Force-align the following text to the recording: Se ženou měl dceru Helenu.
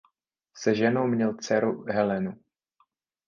Se 0.57 0.75
ženou 0.75 1.07
měl 1.07 1.33
dceru 1.33 1.83
Helenu. 1.83 2.33